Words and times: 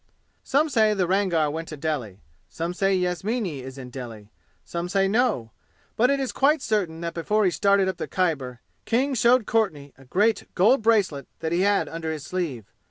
Some 0.43 0.67
say 0.67 0.95
the 0.95 1.05
Rangar 1.05 1.51
went 1.51 1.67
to 1.67 1.77
Delhi. 1.77 2.21
Some 2.49 2.73
say 2.73 2.95
Yasmini 2.95 3.61
is 3.61 3.77
in 3.77 3.91
Delhi. 3.91 4.31
Some 4.65 4.89
say 4.89 5.07
no. 5.07 5.51
But 5.95 6.09
it 6.09 6.19
is 6.19 6.31
quite 6.31 6.63
certain 6.63 7.01
that 7.01 7.13
before 7.13 7.45
he 7.45 7.51
started 7.51 7.87
up 7.87 7.97
the 7.97 8.07
Khyber 8.07 8.61
King 8.85 9.13
showed 9.13 9.45
Courtenay 9.45 9.93
a 9.99 10.05
great 10.05 10.47
gold 10.55 10.81
bracelet 10.81 11.27
that 11.41 11.51
he 11.51 11.61
had 11.61 11.87
under 11.87 12.11
his 12.11 12.25
sleeve. 12.25 12.65